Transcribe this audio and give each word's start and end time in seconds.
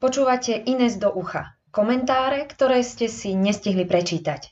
Počúvate 0.00 0.56
Ines 0.64 0.96
do 0.96 1.12
ucha. 1.12 1.60
Komentáre, 1.68 2.48
ktoré 2.48 2.80
ste 2.80 3.04
si 3.04 3.36
nestihli 3.36 3.84
prečítať. 3.84 4.48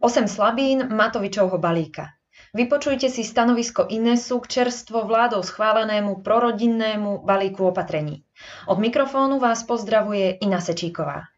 8 0.00 0.24
slabín 0.24 0.88
Matovičovho 0.88 1.60
balíka. 1.60 2.16
Vypočujte 2.56 3.12
si 3.12 3.20
stanovisko 3.20 3.84
Inesu 3.92 4.40
k 4.40 4.48
čerstvo 4.48 5.04
vládou 5.04 5.44
schválenému 5.44 6.24
prorodinnému 6.24 7.20
balíku 7.20 7.68
opatrení. 7.68 8.24
Od 8.64 8.80
mikrofónu 8.80 9.36
vás 9.36 9.60
pozdravuje 9.60 10.40
Ina 10.40 10.64
Sečíková. 10.64 11.28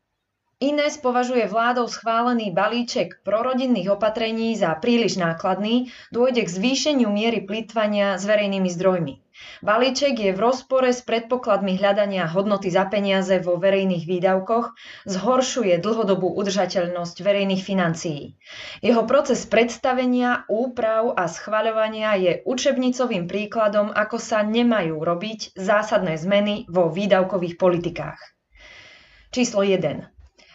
Ines 0.63 0.95
považuje 1.03 1.51
vládou 1.51 1.91
schválený 1.91 2.55
balíček 2.55 3.19
prorodinných 3.27 3.99
opatrení 3.99 4.55
za 4.55 4.79
príliš 4.79 5.19
nákladný, 5.19 5.91
dôjde 6.15 6.47
k 6.47 6.55
zvýšeniu 6.55 7.11
miery 7.11 7.43
plýtvania 7.43 8.15
s 8.15 8.23
verejnými 8.23 8.71
zdrojmi. 8.71 9.24
Balíček 9.67 10.15
je 10.15 10.31
v 10.31 10.39
rozpore 10.39 10.95
s 10.95 11.03
predpokladmi 11.03 11.75
hľadania 11.75 12.31
hodnoty 12.31 12.71
za 12.71 12.87
peniaze 12.87 13.43
vo 13.43 13.59
verejných 13.59 14.07
výdavkoch, 14.07 14.71
zhoršuje 15.11 15.83
dlhodobú 15.83 16.31
udržateľnosť 16.39 17.17
verejných 17.19 17.63
financií. 17.67 18.39
Jeho 18.79 19.03
proces 19.03 19.43
predstavenia, 19.51 20.47
úprav 20.47 21.19
a 21.19 21.27
schvaľovania 21.27 22.15
je 22.15 22.33
učebnicovým 22.47 23.27
príkladom, 23.27 23.91
ako 23.91 24.23
sa 24.23 24.47
nemajú 24.47 25.03
robiť 25.03 25.59
zásadné 25.59 26.15
zmeny 26.15 26.71
vo 26.71 26.87
výdavkových 26.87 27.59
politikách. 27.59 28.21
Číslo 29.35 29.67
1. 29.67 30.14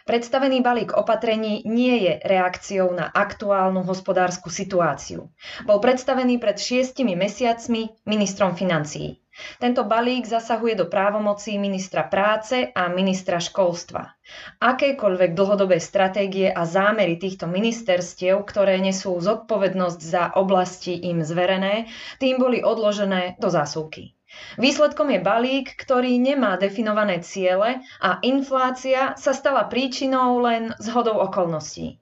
Predstavený 0.10 0.66
balík 0.66 0.98
opatrení 0.98 1.62
nie 1.70 2.10
je 2.10 2.18
reakciou 2.26 2.90
na 2.98 3.14
aktuálnu 3.14 3.86
hospodárskú 3.86 4.50
situáciu. 4.50 5.30
Bol 5.70 5.78
predstavený 5.78 6.42
pred 6.42 6.58
šiestimi 6.58 7.14
mesiacmi 7.14 7.94
ministrom 8.10 8.58
financií. 8.58 9.22
Tento 9.62 9.86
balík 9.86 10.26
zasahuje 10.26 10.82
do 10.82 10.90
právomocí 10.90 11.62
ministra 11.62 12.10
práce 12.10 12.74
a 12.74 12.90
ministra 12.90 13.38
školstva. 13.38 14.18
Akékoľvek 14.58 15.38
dlhodobé 15.38 15.78
stratégie 15.78 16.50
a 16.50 16.66
zámery 16.66 17.22
týchto 17.22 17.46
ministerstiev, 17.46 18.42
ktoré 18.50 18.82
nesú 18.82 19.14
zodpovednosť 19.14 20.00
za 20.02 20.34
oblasti 20.42 20.98
im 21.06 21.22
zverené, 21.22 21.86
tým 22.18 22.42
boli 22.42 22.66
odložené 22.66 23.38
do 23.38 23.54
zásuvky. 23.54 24.19
Výsledkom 24.60 25.10
je 25.14 25.20
balík, 25.24 25.74
ktorý 25.80 26.20
nemá 26.20 26.60
definované 26.60 27.24
ciele 27.24 27.82
a 28.04 28.20
inflácia 28.22 29.16
sa 29.16 29.32
stala 29.32 29.66
príčinou 29.72 30.42
len 30.44 30.76
zhodou 30.78 31.18
okolností. 31.24 31.98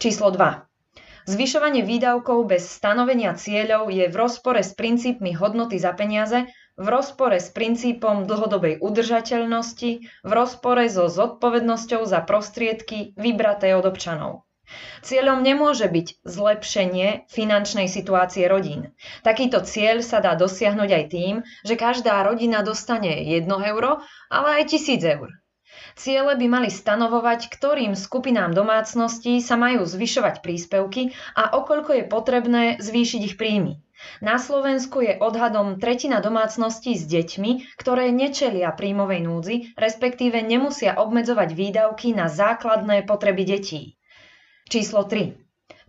Číslo 0.00 0.32
2. 0.32 0.70
Zvyšovanie 1.28 1.84
výdavkov 1.84 2.48
bez 2.48 2.64
stanovenia 2.64 3.36
cieľov 3.36 3.92
je 3.92 4.08
v 4.08 4.16
rozpore 4.16 4.64
s 4.64 4.72
princípmi 4.72 5.36
hodnoty 5.36 5.76
za 5.76 5.92
peniaze, 5.92 6.48
v 6.80 6.86
rozpore 6.88 7.36
s 7.36 7.52
princípom 7.52 8.24
dlhodobej 8.24 8.80
udržateľnosti, 8.80 9.90
v 10.24 10.30
rozpore 10.32 10.88
so 10.88 11.12
zodpovednosťou 11.12 12.08
za 12.08 12.24
prostriedky 12.24 13.12
vybraté 13.20 13.76
od 13.76 13.84
občanov. 13.84 14.48
Cieľom 15.00 15.40
nemôže 15.40 15.88
byť 15.88 16.22
zlepšenie 16.22 17.26
finančnej 17.32 17.88
situácie 17.88 18.44
rodín. 18.46 18.92
Takýto 19.24 19.64
cieľ 19.64 20.04
sa 20.04 20.20
dá 20.20 20.36
dosiahnuť 20.36 20.90
aj 20.92 21.04
tým, 21.08 21.34
že 21.66 21.74
každá 21.74 22.20
rodina 22.22 22.60
dostane 22.60 23.24
1 23.24 23.48
euro, 23.48 24.04
ale 24.28 24.62
aj 24.62 24.76
1000 24.76 25.16
eur. 25.16 25.30
Ciele 25.96 26.32
by 26.38 26.46
mali 26.48 26.70
stanovovať, 26.70 27.50
ktorým 27.50 27.92
skupinám 27.98 28.54
domácností 28.54 29.42
sa 29.42 29.58
majú 29.58 29.84
zvyšovať 29.84 30.40
príspevky 30.40 31.12
a 31.34 31.56
okoľko 31.58 31.90
je 31.92 32.04
potrebné 32.06 32.64
zvýšiť 32.78 33.20
ich 33.26 33.36
príjmy. 33.36 33.80
Na 34.24 34.40
Slovensku 34.40 35.04
je 35.04 35.20
odhadom 35.20 35.76
tretina 35.76 36.24
domácností 36.24 36.96
s 36.96 37.04
deťmi, 37.04 37.76
ktoré 37.76 38.08
nečelia 38.08 38.72
príjmovej 38.72 39.20
núdzi, 39.28 39.56
respektíve 39.76 40.40
nemusia 40.40 40.96
obmedzovať 40.96 41.52
výdavky 41.52 42.16
na 42.16 42.32
základné 42.32 43.04
potreby 43.04 43.44
detí. 43.44 43.99
Číslo 44.70 45.02
3. 45.02 45.34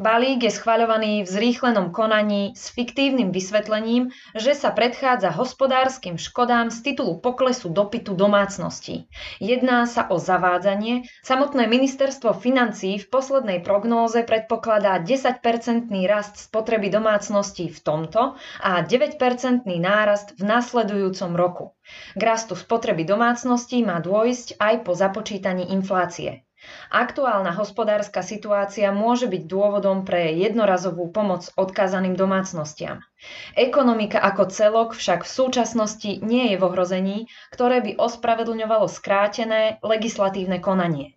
Balík 0.02 0.50
je 0.50 0.58
schvaľovaný 0.58 1.22
v 1.22 1.30
zrýchlenom 1.30 1.94
konaní 1.94 2.58
s 2.58 2.74
fiktívnym 2.74 3.30
vysvetlením, 3.30 4.10
že 4.34 4.58
sa 4.58 4.74
predchádza 4.74 5.30
hospodárskym 5.30 6.18
škodám 6.18 6.74
z 6.74 6.90
titulu 6.90 7.22
poklesu 7.22 7.70
dopytu 7.70 8.18
domácností. 8.18 9.06
Jedná 9.38 9.86
sa 9.86 10.10
o 10.10 10.18
zavádzanie. 10.18 11.06
Samotné 11.22 11.70
ministerstvo 11.70 12.34
financí 12.34 12.98
v 12.98 13.06
poslednej 13.06 13.62
prognóze 13.62 14.26
predpokladá 14.26 14.98
10-percentný 14.98 16.10
rast 16.10 16.42
spotreby 16.42 16.90
domácností 16.90 17.70
v 17.70 17.80
tomto 17.86 18.34
a 18.66 18.82
9-percentný 18.82 19.78
nárast 19.78 20.34
v 20.42 20.50
nasledujúcom 20.50 21.38
roku. 21.38 21.78
K 22.18 22.22
rastu 22.26 22.58
spotreby 22.58 23.06
domácností 23.06 23.86
má 23.86 24.02
dôjsť 24.02 24.58
aj 24.58 24.74
po 24.82 24.98
započítaní 24.98 25.70
inflácie. 25.70 26.50
Aktuálna 26.92 27.54
hospodárska 27.54 28.26
situácia 28.26 28.90
môže 28.90 29.30
byť 29.30 29.44
dôvodom 29.46 30.04
pre 30.04 30.34
jednorazovú 30.34 31.10
pomoc 31.14 31.48
odkázaným 31.54 32.18
domácnostiam. 32.18 33.06
Ekonomika 33.54 34.18
ako 34.18 34.50
celok 34.50 34.90
však 34.98 35.24
v 35.24 35.32
súčasnosti 35.32 36.12
nie 36.26 36.52
je 36.52 36.58
v 36.58 36.66
ohrození, 36.66 37.18
ktoré 37.54 37.86
by 37.86 38.02
ospravedlňovalo 38.02 38.90
skrátené 38.90 39.78
legislatívne 39.86 40.58
konanie. 40.58 41.14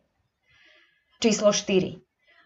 Číslo 1.25 1.57
4. 1.57 2.04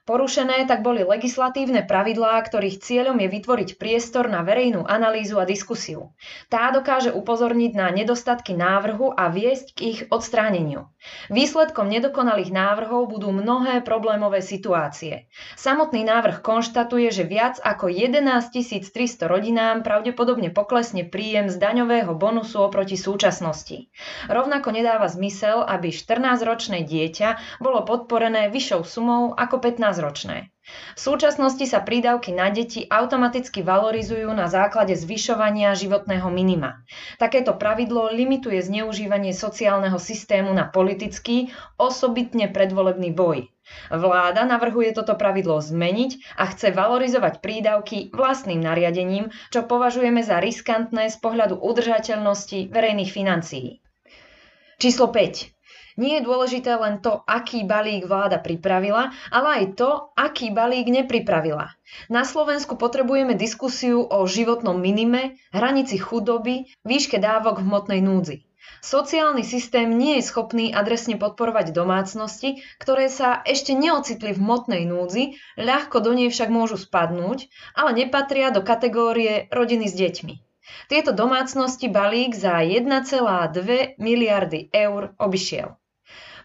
Porušené 0.09 0.65
tak 0.65 0.81
boli 0.81 1.05
legislatívne 1.05 1.85
pravidlá, 1.85 2.41
ktorých 2.41 2.81
cieľom 2.81 3.21
je 3.21 3.29
vytvoriť 3.29 3.77
priestor 3.77 4.33
na 4.33 4.41
verejnú 4.41 4.89
analýzu 4.89 5.37
a 5.37 5.45
diskusiu. 5.45 6.17
Tá 6.49 6.73
dokáže 6.73 7.13
upozorniť 7.13 7.77
na 7.77 7.93
nedostatky 7.93 8.57
návrhu 8.57 9.13
a 9.13 9.29
viesť 9.29 9.77
k 9.77 9.79
ich 9.85 10.01
odstráneniu. 10.09 10.89
Výsledkom 11.29 11.93
nedokonalých 11.93 12.49
návrhov 12.49 13.13
budú 13.13 13.37
mnohé 13.37 13.85
problémové 13.85 14.41
situácie. 14.41 15.29
Samotný 15.61 16.09
návrh 16.09 16.41
konštatuje, 16.41 17.13
že 17.13 17.29
viac 17.29 17.61
ako 17.61 17.93
11 17.93 18.25
300 18.49 19.29
rodinám 19.29 19.85
pravdepodobne 19.85 20.49
poklesne 20.49 21.05
príjem 21.05 21.53
z 21.53 21.61
daňového 21.61 22.17
bonusu 22.17 22.65
oproti 22.65 22.97
súčasnosti. 22.97 23.93
Rovnako 24.33 24.73
nedáva 24.73 25.05
zmysel, 25.13 25.61
aby 25.69 25.93
14-ročné 25.93 26.89
dieťa 26.89 27.61
bolo 27.61 27.85
podporené 27.85 28.49
vyššou 28.49 28.89
sumou 28.89 29.37
ako 29.37 29.61
15 29.61 29.97
ročné. 29.98 30.54
V 30.97 31.00
súčasnosti 31.00 31.64
sa 31.64 31.81
prídavky 31.81 32.31
na 32.36 32.53
deti 32.53 32.84
automaticky 32.84 33.64
valorizujú 33.64 34.28
na 34.36 34.53
základe 34.53 34.92
zvyšovania 34.92 35.72
životného 35.72 36.28
minima. 36.28 36.84
Takéto 37.16 37.56
pravidlo 37.56 38.12
limituje 38.12 38.60
zneužívanie 38.60 39.32
sociálneho 39.32 39.97
systému 39.97 40.53
na 40.53 40.69
politický, 40.69 41.48
osobitne 41.81 42.53
predvolebný 42.53 43.16
boj. 43.16 43.48
Vláda 43.92 44.48
navrhuje 44.48 44.97
toto 44.97 45.12
pravidlo 45.16 45.60
zmeniť 45.60 46.41
a 46.41 46.48
chce 46.48 46.72
valorizovať 46.72 47.44
prídavky 47.44 48.12
vlastným 48.12 48.60
nariadením, 48.65 49.28
čo 49.53 49.65
považujeme 49.65 50.25
za 50.25 50.41
riskantné 50.41 51.12
z 51.12 51.16
pohľadu 51.20 51.60
udržateľnosti 51.60 52.72
verejných 52.72 53.12
financií. 53.12 53.80
Číslo 54.78 55.10
5. 55.10 55.58
Nie 55.98 56.22
je 56.22 56.31
dôležité 56.31 56.78
len 56.78 57.03
to, 57.03 57.26
aký 57.26 57.66
balík 57.66 58.06
vláda 58.06 58.38
pripravila, 58.38 59.10
ale 59.34 59.48
aj 59.50 59.64
to, 59.75 59.91
aký 60.14 60.54
balík 60.54 60.86
nepripravila. 60.86 61.75
Na 62.06 62.22
Slovensku 62.22 62.78
potrebujeme 62.78 63.34
diskusiu 63.34 64.06
o 64.06 64.22
životnom 64.22 64.78
minime, 64.78 65.42
hranici 65.50 65.98
chudoby, 65.98 66.70
výške 66.86 67.19
dávok 67.19 67.59
v 67.59 67.66
hmotnej 67.66 67.98
núdzi. 67.98 68.47
Sociálny 68.78 69.42
systém 69.42 69.91
nie 69.91 70.22
je 70.22 70.28
schopný 70.31 70.70
adresne 70.70 71.19
podporovať 71.19 71.75
domácnosti, 71.75 72.62
ktoré 72.78 73.10
sa 73.10 73.42
ešte 73.42 73.75
neocitli 73.75 74.30
v 74.30 74.38
hmotnej 74.38 74.86
núdzi, 74.86 75.34
ľahko 75.59 75.98
do 75.98 76.15
nej 76.15 76.30
však 76.30 76.47
môžu 76.47 76.78
spadnúť, 76.78 77.50
ale 77.75 77.91
nepatria 78.06 78.54
do 78.54 78.62
kategórie 78.62 79.50
rodiny 79.50 79.91
s 79.91 79.98
deťmi. 79.98 80.34
Tieto 80.86 81.10
domácnosti 81.10 81.91
balík 81.91 82.38
za 82.38 82.62
1,2 82.62 83.98
miliardy 83.98 84.70
eur 84.70 85.10
obišiel. 85.19 85.75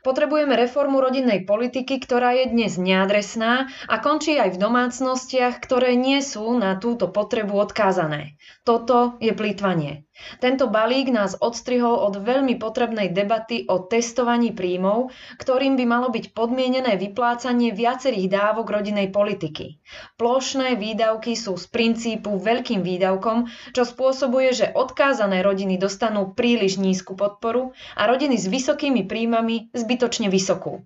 Potrebujeme 0.03 0.59
reformu 0.59 0.99
rodinnej 0.99 1.47
politiky, 1.47 1.95
ktorá 2.03 2.35
je 2.35 2.51
dnes 2.51 2.75
neadresná 2.75 3.71
a 3.87 3.95
končí 4.03 4.35
aj 4.35 4.59
v 4.59 4.61
domácnostiach, 4.61 5.63
ktoré 5.63 5.95
nie 5.95 6.19
sú 6.19 6.43
na 6.59 6.75
túto 6.75 7.07
potrebu 7.07 7.55
odkázané. 7.55 8.35
Toto 8.67 9.15
je 9.23 9.31
plýtvanie. 9.31 10.03
Tento 10.37 10.69
balík 10.69 11.09
nás 11.09 11.33
odstrihol 11.41 11.97
od 11.97 12.21
veľmi 12.21 12.61
potrebnej 12.61 13.09
debaty 13.09 13.65
o 13.65 13.81
testovaní 13.81 14.53
príjmov, 14.53 15.09
ktorým 15.41 15.73
by 15.73 15.85
malo 15.89 16.13
byť 16.13 16.37
podmienené 16.37 17.01
vyplácanie 17.01 17.73
viacerých 17.73 18.29
dávok 18.29 18.69
rodinej 18.69 19.09
politiky. 19.09 19.81
Plošné 20.21 20.77
výdavky 20.77 21.33
sú 21.33 21.57
z 21.57 21.65
princípu 21.65 22.37
veľkým 22.37 22.85
výdavkom, 22.85 23.49
čo 23.73 23.83
spôsobuje, 23.89 24.53
že 24.53 24.71
odkázané 24.77 25.41
rodiny 25.41 25.81
dostanú 25.81 26.37
príliš 26.37 26.77
nízku 26.77 27.17
podporu 27.17 27.73
a 27.97 28.05
rodiny 28.05 28.37
s 28.37 28.45
vysokými 28.45 29.09
príjmami 29.09 29.73
zbytočne 29.73 30.29
vysokú. 30.29 30.85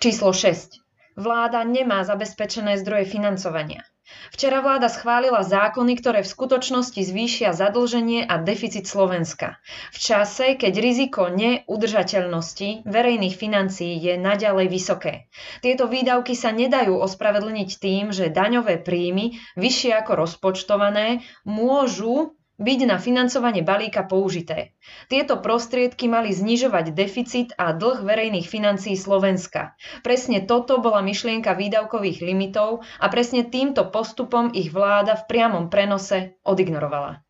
Číslo 0.00 0.32
6. 0.32 0.80
Vláda 1.20 1.60
nemá 1.68 2.00
zabezpečené 2.08 2.80
zdroje 2.80 3.04
financovania. 3.04 3.84
Včera 4.30 4.62
vláda 4.62 4.88
schválila 4.88 5.42
zákony, 5.42 5.98
ktoré 5.98 6.20
v 6.22 6.32
skutočnosti 6.32 6.98
zvýšia 7.02 7.50
zadlženie 7.50 8.24
a 8.24 8.38
deficit 8.38 8.86
Slovenska. 8.86 9.58
V 9.90 9.98
čase, 9.98 10.54
keď 10.54 10.72
riziko 10.80 11.28
neudržateľnosti 11.28 12.86
verejných 12.86 13.36
financií 13.36 13.98
je 13.98 14.16
naďalej 14.16 14.66
vysoké. 14.70 15.14
Tieto 15.60 15.90
výdavky 15.90 16.32
sa 16.38 16.54
nedajú 16.54 16.94
ospravedlniť 16.96 17.70
tým, 17.78 18.04
že 18.14 18.32
daňové 18.32 18.80
príjmy, 18.80 19.36
vyššie 19.58 19.92
ako 19.98 20.26
rozpočtované, 20.26 21.26
môžu 21.44 22.39
byť 22.60 22.80
na 22.84 23.00
financovanie 23.00 23.64
balíka 23.64 24.04
použité. 24.04 24.76
Tieto 25.08 25.40
prostriedky 25.40 26.12
mali 26.12 26.36
znižovať 26.36 26.92
deficit 26.92 27.48
a 27.56 27.72
dlh 27.72 28.04
verejných 28.04 28.44
financií 28.44 29.00
Slovenska. 29.00 29.72
Presne 30.04 30.44
toto 30.44 30.76
bola 30.84 31.00
myšlienka 31.00 31.56
výdavkových 31.56 32.20
limitov 32.20 32.84
a 33.00 33.08
presne 33.08 33.48
týmto 33.48 33.88
postupom 33.88 34.52
ich 34.52 34.68
vláda 34.68 35.16
v 35.16 35.26
priamom 35.26 35.72
prenose 35.72 36.36
odignorovala. 36.44 37.24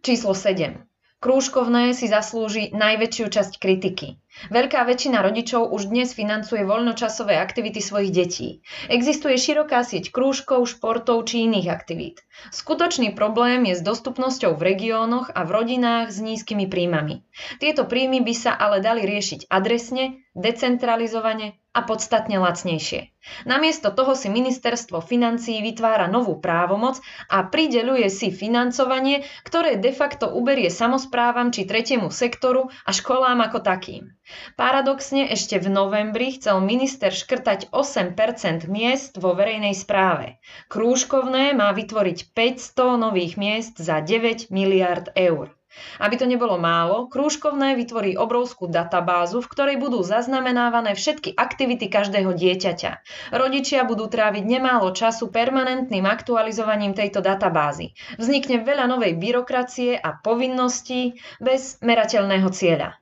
Číslo 0.00 0.32
7. 0.32 0.80
Krúžkovné 1.22 1.92
si 1.94 2.10
zaslúži 2.10 2.72
najväčšiu 2.74 3.26
časť 3.30 3.52
kritiky. 3.60 4.21
Veľká 4.48 4.88
väčšina 4.88 5.20
rodičov 5.20 5.68
už 5.76 5.92
dnes 5.92 6.16
financuje 6.16 6.64
voľnočasové 6.64 7.36
aktivity 7.36 7.84
svojich 7.84 8.10
detí. 8.16 8.48
Existuje 8.88 9.36
široká 9.36 9.84
sieť 9.84 10.08
krúžkov, 10.08 10.64
športov 10.64 11.28
či 11.28 11.44
iných 11.44 11.68
aktivít. 11.68 12.24
Skutočný 12.48 13.12
problém 13.12 13.68
je 13.68 13.76
s 13.76 13.84
dostupnosťou 13.84 14.56
v 14.56 14.62
regiónoch 14.72 15.28
a 15.36 15.44
v 15.44 15.50
rodinách 15.52 16.08
s 16.08 16.24
nízkymi 16.24 16.64
príjmami. 16.64 17.28
Tieto 17.60 17.84
príjmy 17.84 18.24
by 18.24 18.34
sa 18.34 18.56
ale 18.56 18.80
dali 18.80 19.04
riešiť 19.04 19.52
adresne, 19.52 20.24
decentralizovane 20.32 21.60
a 21.72 21.80
podstatne 21.88 22.36
lacnejšie. 22.36 23.08
Namiesto 23.48 23.96
toho 23.96 24.12
si 24.12 24.28
ministerstvo 24.28 25.00
financií 25.00 25.64
vytvára 25.64 26.04
novú 26.04 26.36
právomoc 26.36 27.00
a 27.32 27.48
prideľuje 27.48 28.12
si 28.12 28.28
financovanie, 28.28 29.24
ktoré 29.44 29.80
de 29.80 29.92
facto 29.92 30.28
uberie 30.28 30.68
samozprávam 30.68 31.48
či 31.48 31.64
tretiemu 31.64 32.12
sektoru 32.12 32.68
a 32.68 32.90
školám 32.92 33.40
ako 33.48 33.64
takým. 33.64 34.12
Paradoxne 34.60 35.32
ešte 35.32 35.56
v 35.56 35.72
novembri 35.72 36.36
chcel 36.36 36.60
minister 36.60 37.08
škrtať 37.08 37.72
8% 37.72 38.68
miest 38.68 39.16
vo 39.16 39.32
verejnej 39.32 39.72
správe. 39.72 40.36
Krúžkovné 40.68 41.56
má 41.56 41.72
vytvoriť 41.72 42.36
500 42.36 43.00
nových 43.00 43.40
miest 43.40 43.80
za 43.80 44.04
9 44.04 44.52
miliard 44.52 45.08
eur. 45.16 45.56
Aby 45.98 46.20
to 46.20 46.26
nebolo 46.26 46.56
málo, 46.56 47.06
krúžkovné 47.12 47.76
vytvorí 47.76 48.16
obrovskú 48.16 48.68
databázu, 48.68 49.44
v 49.44 49.50
ktorej 49.50 49.76
budú 49.76 50.00
zaznamenávané 50.00 50.96
všetky 50.96 51.36
aktivity 51.36 51.92
každého 51.92 52.32
dieťaťa. 52.32 52.92
Rodičia 53.36 53.84
budú 53.84 54.08
tráviť 54.08 54.44
nemálo 54.44 54.90
času 54.96 55.28
permanentným 55.28 56.08
aktualizovaním 56.08 56.96
tejto 56.96 57.20
databázy. 57.20 57.92
Vznikne 58.16 58.64
veľa 58.64 58.88
novej 58.88 59.16
byrokracie 59.16 60.00
a 60.00 60.16
povinností 60.16 61.20
bez 61.38 61.80
merateľného 61.84 62.48
cieľa. 62.50 62.96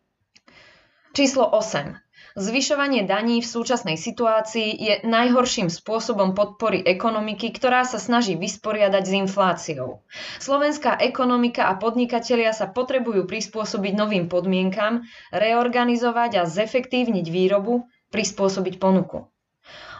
Číslo 1.11 1.43
8. 1.43 2.10
Zvyšovanie 2.41 3.05
daní 3.05 3.45
v 3.45 3.53
súčasnej 3.53 4.01
situácii 4.01 4.73
je 4.73 4.95
najhorším 5.05 5.69
spôsobom 5.69 6.33
podpory 6.33 6.81
ekonomiky, 6.81 7.53
ktorá 7.53 7.85
sa 7.85 8.01
snaží 8.01 8.33
vysporiadať 8.33 9.05
s 9.05 9.13
infláciou. 9.13 10.01
Slovenská 10.41 10.97
ekonomika 11.05 11.69
a 11.69 11.77
podnikatelia 11.77 12.57
sa 12.57 12.65
potrebujú 12.73 13.29
prispôsobiť 13.29 13.93
novým 13.93 14.33
podmienkam, 14.33 15.05
reorganizovať 15.37 16.41
a 16.41 16.49
zefektívniť 16.49 17.29
výrobu, 17.29 17.85
prispôsobiť 18.09 18.81
ponuku. 18.81 19.29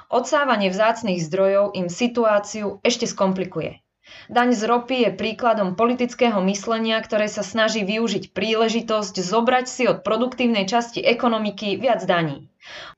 Odsávanie 0.09 0.73
vzácnych 0.73 1.21
zdrojov 1.21 1.77
im 1.77 1.93
situáciu 1.93 2.81
ešte 2.81 3.05
skomplikuje. 3.05 3.85
Daň 4.28 4.52
z 4.52 4.62
ropy 4.69 4.96
je 5.06 5.11
príkladom 5.14 5.78
politického 5.78 6.43
myslenia, 6.44 7.00
ktoré 7.00 7.31
sa 7.31 7.40
snaží 7.40 7.87
využiť 7.87 8.37
príležitosť 8.37 9.14
zobrať 9.22 9.64
si 9.70 9.88
od 9.88 10.02
produktívnej 10.05 10.69
časti 10.69 11.00
ekonomiky 11.00 11.81
viac 11.81 12.05
daní. 12.05 12.50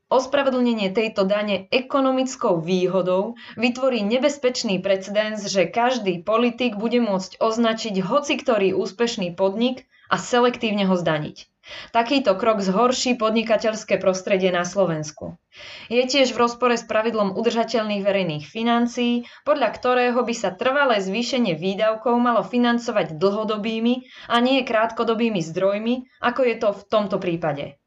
Ospravedlnenie 0.09 0.91
tejto 0.91 1.29
dane 1.29 1.71
ekonomickou 1.71 2.59
výhodou 2.59 3.37
vytvorí 3.55 4.03
nebezpečný 4.03 4.83
precedens, 4.83 5.47
že 5.47 5.71
každý 5.71 6.25
politik 6.25 6.75
bude 6.81 6.99
môcť 6.99 7.39
označiť 7.39 7.95
hoci 8.03 8.41
ktorý 8.41 8.75
úspešný 8.75 9.37
podnik 9.39 9.87
a 10.11 10.19
selektívne 10.19 10.91
ho 10.91 10.97
zdaniť. 10.99 11.52
Takýto 11.95 12.35
krok 12.35 12.59
zhorší 12.59 13.15
podnikateľské 13.15 14.03
prostredie 14.03 14.51
na 14.51 14.67
Slovensku. 14.67 15.39
Je 15.87 16.03
tiež 16.03 16.35
v 16.35 16.41
rozpore 16.43 16.75
s 16.75 16.83
pravidlom 16.83 17.39
udržateľných 17.39 18.03
verejných 18.03 18.45
financií, 18.49 19.29
podľa 19.47 19.69
ktorého 19.71 20.21
by 20.27 20.35
sa 20.35 20.51
trvalé 20.57 20.99
zvýšenie 20.99 21.55
výdavkov 21.55 22.19
malo 22.19 22.43
financovať 22.43 23.15
dlhodobými 23.15 23.95
a 24.27 24.43
nie 24.43 24.67
krátkodobými 24.67 25.39
zdrojmi, 25.39 26.19
ako 26.19 26.41
je 26.49 26.57
to 26.59 26.69
v 26.75 26.83
tomto 26.91 27.17
prípade. 27.23 27.79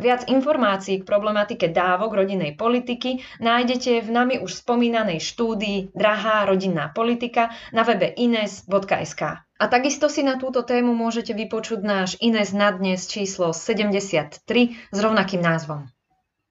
Viac 0.00 0.24
informácií 0.32 1.04
k 1.04 1.08
problematike 1.08 1.68
dávok 1.68 2.16
rodinnej 2.16 2.56
politiky 2.56 3.20
nájdete 3.44 4.00
v 4.00 4.08
nami 4.08 4.34
už 4.40 4.64
spomínanej 4.64 5.20
štúdii 5.20 5.92
Drahá 5.92 6.48
rodinná 6.48 6.88
politika 6.96 7.52
na 7.76 7.84
webe 7.84 8.08
ines.sk. 8.16 9.45
A 9.56 9.72
takisto 9.72 10.12
si 10.12 10.20
na 10.20 10.36
túto 10.36 10.60
tému 10.60 10.92
môžete 10.92 11.32
vypočuť 11.32 11.80
náš 11.80 12.10
Ines 12.20 12.52
na 12.52 12.68
dnes 12.76 13.08
číslo 13.08 13.56
73 13.56 14.44
s 14.92 14.98
rovnakým 15.00 15.40
názvom. 15.40 15.88